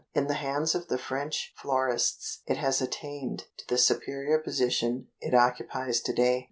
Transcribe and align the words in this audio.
In 0.15 0.25
the 0.25 0.33
hands 0.33 0.73
of 0.73 0.87
the 0.87 0.97
French 0.97 1.53
florists 1.55 2.41
it 2.47 2.57
has 2.57 2.81
attained 2.81 3.45
to 3.57 3.67
the 3.67 3.77
superior 3.77 4.39
position 4.39 5.09
it 5.19 5.35
occupies 5.35 6.01
to 6.01 6.11
day. 6.11 6.39